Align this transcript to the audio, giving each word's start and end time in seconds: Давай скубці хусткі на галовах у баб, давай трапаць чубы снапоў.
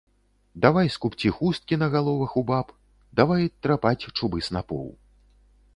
Давай 0.63 0.87
скубці 0.95 1.29
хусткі 1.35 1.79
на 1.83 1.89
галовах 1.97 2.33
у 2.41 2.45
баб, 2.49 2.73
давай 3.21 3.43
трапаць 3.65 4.07
чубы 4.17 4.37
снапоў. 4.51 4.87